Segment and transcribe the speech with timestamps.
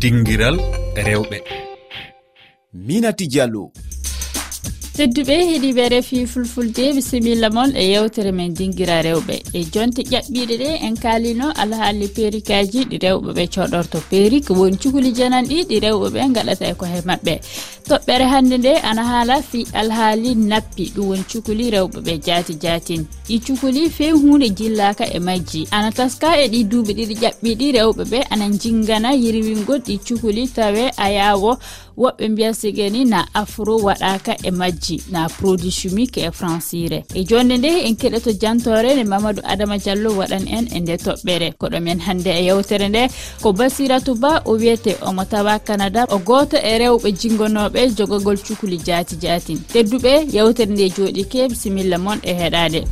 [0.00, 0.56] dingiral
[1.06, 1.38] rewɓe.
[2.86, 3.70] Minati diallo.
[4.96, 9.34] Tedduɓe heeɗiɓe refi fulfulde bisimilla moon e yewtere men dinguira rewɓe.
[9.58, 15.44] E jonte ƴaɓɓiɗe ɗe en kalino alhaali perikaji ɗi rewɓeɓe coɗorto perik woni cukuli janan
[15.50, 17.34] ɗi ɗi rewɓeɓe gaɗata e kohe mabɓe
[17.88, 23.38] toɓɓere hannde nde ana haala fi alhaali nappi ɗum woni cukuli rewɓeɓe jaati jaatin ɗi
[23.46, 25.68] cukuli few hunde jillaka e majji.
[25.70, 28.18] Ana taska e ɗi duuɓi ɗiɗi ƴaɓɓiɗi rewɓe ɓe.
[28.30, 31.52] Ana jingana yirwingol ɗi cukuli tawe a yawo.
[31.98, 37.04] Woɓɓe mbiya sigani na afro waɗaka e majji na produit chimique e francire.
[37.14, 41.52] E jonde nde en keɗoto jantore nde mamadou adama diallo waɗan en e nde toɓɓere.
[41.60, 43.02] Koɗomen hande e yewtere nde
[43.42, 46.04] ko basiratou ba o wiyete omo tawa canada.
[46.10, 51.98] O goto e rewɓe jingonoɓe jogogol cukuli jaati jaatin tedduɓe yewtere nde jooɗi ke bisimilla
[51.98, 52.82] moon e heɗade.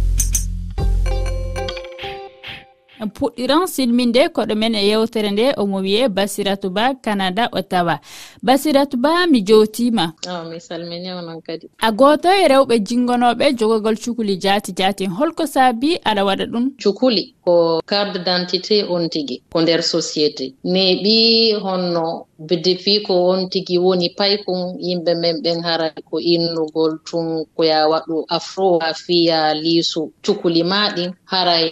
[3.07, 8.01] puɗɗiran silminde koɗo men e yewtere nde omo wiye basiratu ba canada ottawa.
[8.43, 10.13] Basiratu ba mi jowtima
[10.51, 11.69] mi salmini onon kadi.
[11.81, 16.71] A goto e rewɓe jingonoɓe jogogol cukuli jaati jaati holko saabi aɗa waɗa ɗum.
[16.83, 20.55] Cukuli ko carte d' identité on tigi ko nder société.
[20.65, 27.89] Neɓi honno defiko on tigi woni paykon yimɓe men ɓen hara ko innugol tun koya
[27.93, 31.11] waɗu afro a fiya liisu cukuli maɗin.
[31.33, 31.67] Haray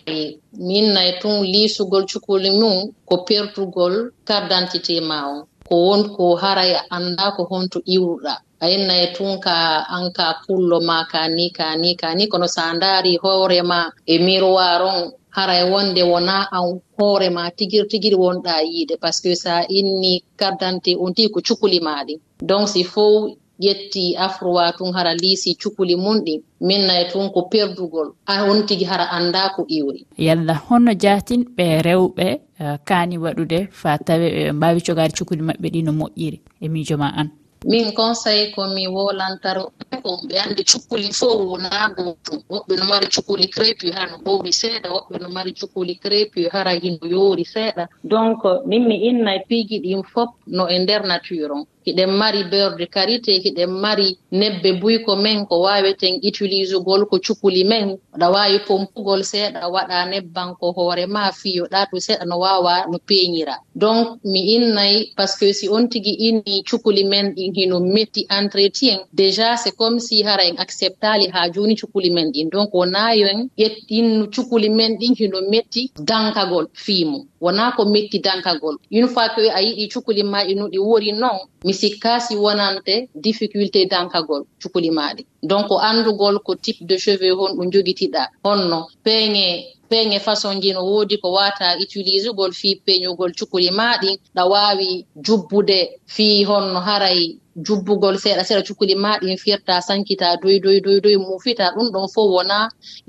[0.69, 2.77] minnay tun liisugol cukuli mum
[3.09, 3.95] ko pertugol
[4.29, 5.41] kardantité ma on.
[5.69, 8.35] Ko won ko haray a annda ko honto iwruɗa.
[8.65, 14.19] Ayinnayi tun ka an ka pullo ma kani kani kani kono sa ndaari hoorema e
[14.19, 19.51] miroir on haray wonde wona an hoorema tigir tigiri wonɗa yiide par ce que so
[19.51, 22.15] a inni kardante onti ko cukuli maɗi
[22.49, 23.15] donc si fof
[23.61, 29.07] ƴetti afrowa tun hara liisi cukuli mum ɗi minnay tun ko perdugol on tigi hara
[29.11, 30.07] annda ko iwri.
[30.19, 32.27] Yalla honno jatin ɓe rewɓe
[32.61, 36.39] eh, kaani waɗude fa tawe eh, ɓe mbawi cogade cukuli maɓɓe ɗi no moƴƴiri.
[36.61, 37.29] E miijo ma an.
[37.65, 43.47] min conseil komi wolantaro wolantara ɓe anndi cukkuli fof wonaa gootum woɓɓe no mari cukkuli
[43.55, 47.85] crépuy hara no howri seeɗa woɓɓe no mari cukkuli crépuy hara hino yoori seeɗa.
[48.13, 51.65] Donc min mi innay piiji ɗin fof no e nder nature on.
[51.87, 57.65] hiɗen mari beurre de karité hiɗen mari nebbe buyko men ko waweten utilisugol ko cukuli
[57.65, 57.89] men.
[58.15, 62.99] Aɗa waawi pompugol seeɗa waɗa nebban ko hoore ma fiyoɗa to seeɗa no waawa no
[63.09, 67.81] peeñira donc mi innayi par ce que si on tigi inni cukuli men ɗin hino
[67.81, 72.49] metti entretien déjà c'est comme si hara en acceptali haa jooni cukuli men ɗin.
[72.51, 78.77] Donc wonaayo en ƴettinno cukuli men ɗin hino metti dankagol fiimum wonaa ko metti dankagol.
[78.99, 82.95] Une fois que a yiɗi cukuli maɗi no ɗi wori non mi sikkasi wonante
[83.27, 85.23] difficulté dankagol cukuli maɗi.
[85.51, 89.45] Donc anndugol ko type de cheveux hon ɗum jogitiɗa honno peeŋe
[89.91, 94.89] peeŋe façon ji no woodi ko wata utilisegol fii peeñugol cukuli ma ɗin ɗa waawi
[95.27, 95.79] jubbude
[96.15, 97.21] fii honno haray
[97.65, 102.07] jubbugol seeɗa seeɗa cukkuli ma ɗin firta sankita doy doy doy doy mufita ɗum ɗon
[102.15, 102.59] fof wona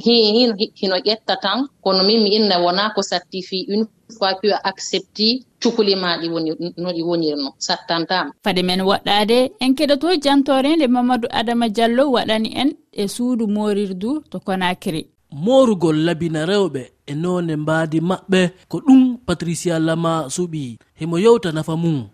[0.05, 3.85] hin hino ƴetta tan kono min mi inna wona ko satti fi une
[4.17, 5.27] fois que a accepti
[5.61, 8.31] cukkuli ma ɗi woni no ɗi wonirno sattantama.
[8.43, 14.39] Fade men woɗɗade en keɗoto jantorede mamadou adama diallo waɗani en e suudu morirdu to
[14.39, 15.01] konakiri
[15.31, 20.77] morugol labina rewɓe e none mbaadi maɓɓe ko ɗum patricia lama suɓi.
[20.99, 22.05] himo yewta nafa mum.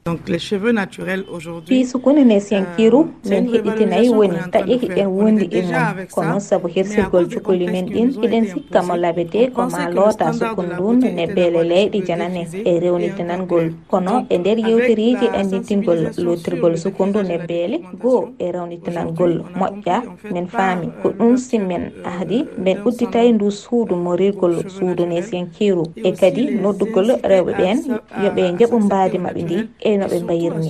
[1.66, 7.66] Fiisugune ne senkiru min heɗitinayi woni taƴe hiɗen wondi e mum ko noon hirsirgol cukoli
[7.72, 13.72] men ɗin hiɗen sikkamo labede ko ma loota sukundun ne beele leyɗi janane e rewnitinangol
[13.88, 19.98] kono e nder yewteriji anditingol lotirgol sukundu ne beele goo e rewnitinangol moƴƴa
[20.34, 26.12] min faami ko ɗum simmen ahdi min udditayi ndu suudu morirgol suudu ne senkiru e
[26.12, 27.78] kadi noddugol rewɓe ɓen
[28.24, 30.70] yoɓe jaɓ umbaadi maɓe ndi e no ɓe mbayirni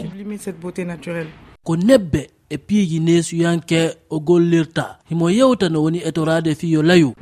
[1.63, 3.79] ko nebbe e piiji nesuyanke
[4.13, 4.97] o gollirta.
[5.09, 7.13] Himo yewta no woni etorade fiyo layu.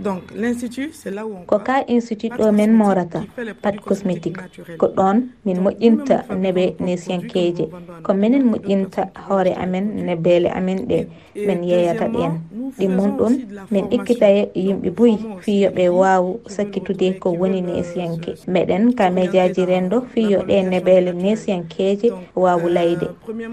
[1.48, 3.24] Ko ka institut ɗo min morata
[3.62, 4.42] pat cosmétique.
[4.78, 7.66] ko ɗon min moƴƴinta neɓe nesiyankeje
[8.04, 11.08] ko minen moƴƴinta hoore amen nebbele amen ɗe.
[11.48, 12.32] Min yeyata ɗen
[12.80, 13.34] ɗimmon ɗum
[13.72, 20.02] min ekkita e yimɓe boyi fiyoɓe waw sakkitude ko woni nesiyanke meɗen ka médiaji rendo
[20.14, 23.08] fiyo ɗe neɓele nesiyankeje wawu layde.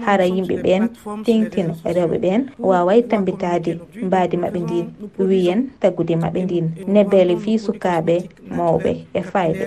[0.05, 0.83] hara yimɓe ɓen
[1.25, 4.85] tintina rewɓe ɓen waway tambi maɓɓitade mbadi maɓɓe ndin
[5.19, 6.65] wiyen taggude maɓɓe ndin.
[6.87, 8.15] Nebbele fi sukaɓe
[8.57, 9.65] mawɓe e fayɓe.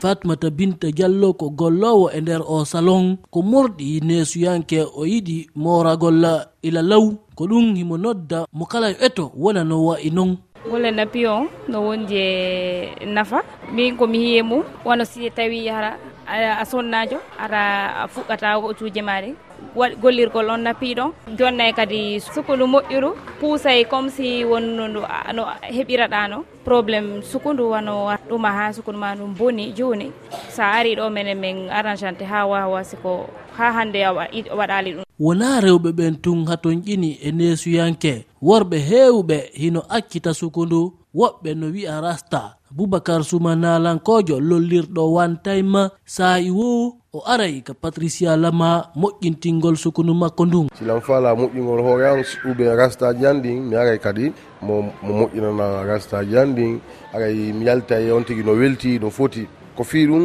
[0.00, 3.16] Fatmata binta diallo ko gollowo e nder o salon.
[3.30, 6.24] Ko morɗi nesuyanke o yiɗi moragol
[6.62, 7.14] ila law.
[7.34, 10.36] Ko ɗum himo nodda mo kala eto wona no wayi noon
[10.70, 13.42] golle napi napion no wondi e nafa.
[13.72, 17.62] Min komi hiye mum wono si tawi hara a sonnajo ara
[18.02, 19.34] a fuɗɗata hocuji ma ɗi
[20.02, 27.70] gollirgol on nappiɗon jonnay kadi sukundu moƴƴuru puusay comme si wonno no heɓiraɗano probléme sukundu
[27.70, 30.10] wano ɗuma ha sukundu ma ɗum boni joni.
[30.48, 33.98] Sa ari ɗo menen min arrangante ha wawa siko ha hande
[34.58, 35.04] waɗali ɗum.
[35.20, 40.92] Wona rewɓe ɓen tun haton ƴini e nesuyanke worɓe hewɓe hino accita sukundu.
[41.18, 42.56] woɓɓe no wi'a rasta.
[42.76, 46.68] Boubacar souma nalankojo lollirɗo wantayma sa'i wo
[47.16, 50.66] o aray ka patricia lama moƴƴintingol sukunu makko ndun.
[50.78, 52.20] Silan fala moƴƴingol hoore an
[52.50, 54.32] uɓe rastaji an ɗin mi aray kadi
[54.62, 56.80] mo mo moƴƴinana rastaji an ɗin
[57.14, 59.46] aray mi yalta e on tigui no welti no foti.
[59.76, 60.24] ko fi ɗum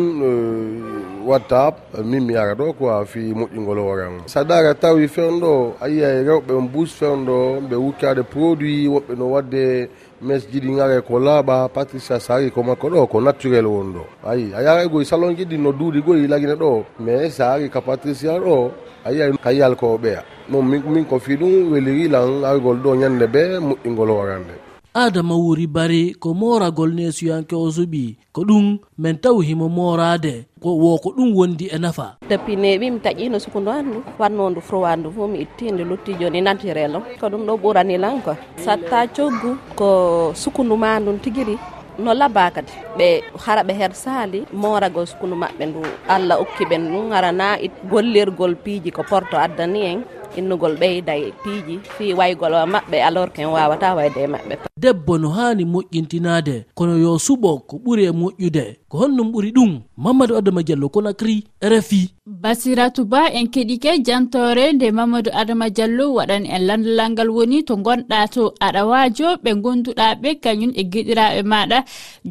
[1.27, 1.71] watta
[2.03, 4.15] min mi yara ɗo quoi fi moƴƴingol hoore am.
[4.27, 9.25] Sa dara tawi fewnɗo a yiyay rewɓe on bus fewnɗo ɓe wukkade produit woɓɓe no
[9.27, 9.89] wadde
[10.21, 14.03] mes jiɗi gare ko laaɓa patricia sari ko makko ɗo ko naturel won ɗo.
[14.29, 16.83] Ayi a yaray e goy salon jiɗɗi no duuɗi goyi lagine ɗo.
[16.99, 18.71] Mais sari ka patricia ɗo
[19.05, 22.95] a yiyay ka yiyal ko ɓeya non min ko fi ɗum weliri lan argol ɗo
[22.95, 29.15] ñande ɓe moƴƴingol hoorande adama wuri bari ko moragol nesuyanke o suɓi ko ɗum min
[29.23, 32.17] taw himo morade wo ko ɗum wondi e nafa.
[32.29, 37.01] Depuis neɓi mi taƴino sukundu andu watnodu frowandu fo mi ittinde lutti joni naturel o
[37.19, 39.87] ko ɗum ɗo ɓuranilan quoi satta coggu ko
[40.35, 41.55] sukundu ma ndun tiguiri
[41.99, 42.71] no laba kadi.
[42.97, 47.57] Ɓe hara ɓe her saali moragol sukundu maɓɓe ndu allah okki ɓen ɗum arana
[47.89, 50.03] gollirgol piiji ko porto addani en
[50.37, 54.70] innugol ɓeyda e piiji fi waygol maɓɓe alors qu'en wawata wayde e maɓɓe.
[54.81, 58.65] debbo no hani moƴƴintinade kono yo suɓo ko ɓuri e moƴƴude.
[58.89, 64.91] Ko honnum ɓuri ɗum mamadou adama diallo conakry rfi basiratu ba en keɗike jantore nde
[64.91, 70.05] mamadou adama diallo waɗan en landalal ngal woni to gonɗa to aɗa aɗawajo ɓe gonduɗa
[70.21, 71.77] ɓe kañum e giɗiraɓe maɗa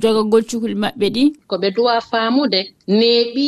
[0.00, 1.25] jogagol cukuli maɓɓe ɗi.
[1.50, 2.61] Koɓe duwa faamude
[2.99, 3.47] neeɓi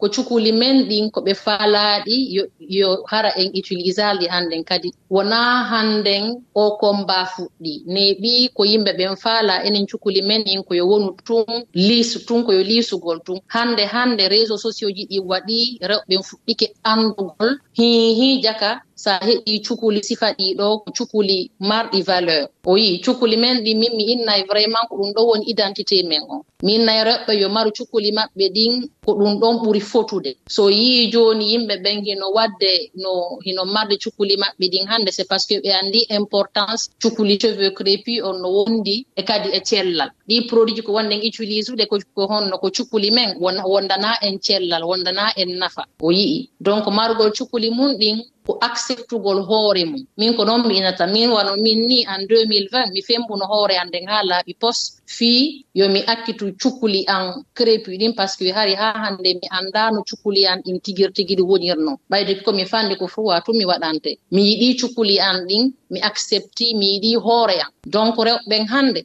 [0.00, 2.42] ko cukuli men ɗin ko ɓe falaaɗi yo,
[2.78, 4.88] yo hara en utilisali hannden kadi.
[5.14, 5.38] Wona
[5.70, 6.24] hannden
[6.54, 7.72] o komba fuɗɗi.
[7.94, 11.44] Neeɓi wi ko yimɓe ɓen faala enen cukuli men in koyo wonu tun
[11.74, 13.38] liisu tun koyo liisugol tun.
[13.54, 15.58] Hannde hannde réseau sociau ji ɗi waɗi
[15.90, 18.68] rewɓe fuɗɗike anndugol hihi jaka
[19.02, 22.48] so a heƴi cukuli sifa ɗiɗo ko cukuli marɗi valeur.
[22.64, 26.22] O yi cukuli men ɗi min mi innayi vraiment ko ɗum ɗo woni identité men
[26.30, 26.44] o.
[26.62, 28.72] Mi innayi reɓɓe yo maru cukuli maɓɓe ɗin
[29.04, 30.30] ko ɗum ɗon ɓuri fotude.
[30.48, 32.70] So yii jooni yimɓe ɓen hino waɗde
[33.02, 33.12] no
[33.44, 37.72] hino marde cukuli maɓɓe ɗin hannde c'est par ce que ɓe anndi importance cukuli cheveux
[37.78, 40.10] crépi on no wondi e kadi e cellal.
[40.28, 41.98] Ɗi produit ji ko wonɗen utilise ude ko
[42.30, 45.82] honno ko cukuli men wondana en cellal wondana en nafa.
[46.00, 46.48] O yi'i.
[46.60, 50.02] Donc marugol cukuli mum ɗin ko acceptugol hoore mum.
[50.18, 53.88] Min ko noon mi inata min wano min ni en 2020 mi fembuno hoore an
[53.88, 54.78] nden haa laaɓi pos
[55.16, 57.24] fii yomi accitu cukkuli an
[57.56, 61.42] crépuit ɗin par ce que hari haa hannde mi anndano cukkuli an ɗin tigirtigi ɗi
[61.50, 61.92] wonirno.
[62.10, 66.66] Ɓayde komi fande ko fuwa tu mi waɗante mi yiɗi cukkuli an ɗin mi accepti
[66.78, 69.00] mi yiɗi hoore an donc rewɓen hannde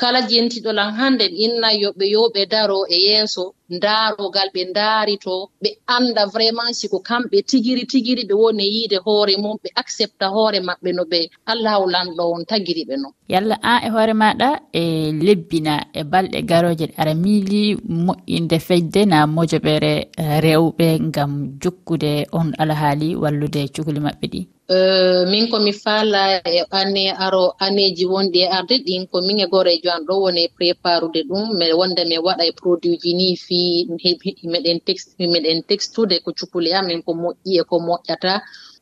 [0.00, 3.44] kala jentiɗolan hannde innan yoɓe yoɓe daro e yeeso
[3.76, 9.34] ndaarogal ɓe ndaari to ɓe annda vraiment siko kamɓe tigiri tigiri ɓe woni yiide hoore
[9.42, 11.18] mum ɓe accepta hoore maɓɓe no ɓe
[11.52, 14.48] allahu lanɗo on tagiri ɓe noon yalla an e hoore maɗa
[14.80, 14.82] e
[15.26, 17.76] lebbina e balɗe garoje ɗe ara miili
[18.06, 19.92] moƴƴinde fejde na mojoɓere
[20.44, 21.32] rewɓe ngam
[21.62, 24.40] jokkude on alhaali wallude cuhli maɓɓe ɗi.
[24.64, 29.46] Eh, min komi faala e année aro annéji wonɗi e arde ɗin ko min e
[29.52, 31.44] gorejo e an ɗo woni e préparude ɗum.
[31.80, 33.60] Wonde mi waɗa e produit ji ni fi
[34.52, 34.78] meɗen
[35.32, 38.32] meɗen textude ko cukule amin ko moƴƴi e ko moƴƴata.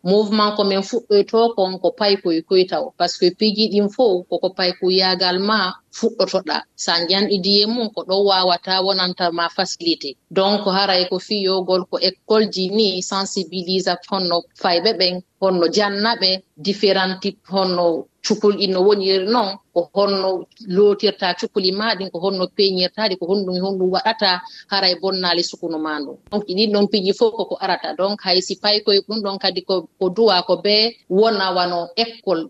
[0.09, 2.85] Mouvement komin fuɗɗoyto kon ko paykoye koytaw.
[2.99, 5.59] Par ce que piiji ɗin fof koko paykoyagal ma
[5.97, 6.57] fuɗɗotoɗa.
[6.85, 10.11] Sa janɗidiye mum ko ɗon wawata wonantama facilité.
[10.39, 16.31] Donc haray ko fiyogol ko école ji ni sensibilisa honno fayɓe ɓen honno jannaɓe
[16.67, 17.87] différent type honno
[18.27, 20.31] cukalɗi no woniri noon ko honno
[20.77, 24.31] lootirta cukali maɗin ko honno peñirtaɗi ko honɗum honɗum waɗata
[24.71, 27.89] haray bonnali sukunu ma ndu donc ɗin ɗon piji fof koko arata.
[27.99, 29.75] Donc hay si paykoye ɗum ɗon kadi ko
[30.17, 30.75] duwa ko be
[31.19, 32.43] wonawano école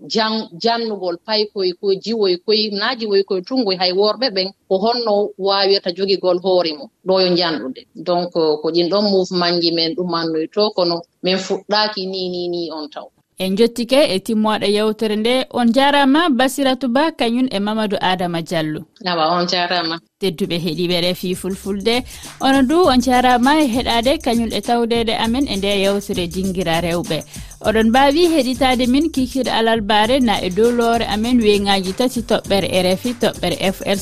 [0.62, 3.22] jannugol paykoye koye jiwoye koye na jiwoye
[3.64, 5.12] ko e hay worɓe ɓen ko honno
[5.46, 6.88] waawirta jogigol hoore mum.
[7.06, 12.02] Ɗo yo janɗude donc ko ɗin ɗon mouvement ji men ɗumannoy to kono min fuɗɗaaki
[12.12, 13.06] ni ni ni on taw.
[13.44, 15.34] en jottike e timmoɗe yewtere nde.
[15.50, 18.80] On jarama basiratou ba kañum e mamadou adama diallo.
[19.10, 19.96] Awa on jarama.
[20.20, 21.94] Tedduɓe heeɗiɓe refi fulfulde.
[22.40, 27.18] Ono du on jarama e heɗade kañum e tawdede amen e nde yewtere jinguira rewɓe.
[27.66, 32.68] Oɗon mbawi heɗitade min kikir alal bare na e dow loore amen weyngaji tati toɓɓere
[32.70, 33.98] e rfi toɓɓere fr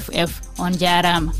[0.00, 1.32] ff on jarama.